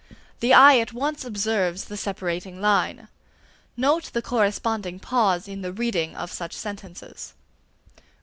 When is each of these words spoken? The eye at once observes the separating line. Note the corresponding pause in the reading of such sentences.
The 0.39 0.51
eye 0.55 0.79
at 0.79 0.93
once 0.93 1.23
observes 1.23 1.85
the 1.85 1.95
separating 1.95 2.59
line. 2.59 3.07
Note 3.77 4.05
the 4.13 4.21
corresponding 4.23 4.99
pause 4.99 5.47
in 5.47 5.61
the 5.61 5.71
reading 5.71 6.15
of 6.15 6.31
such 6.31 6.53
sentences. 6.53 7.35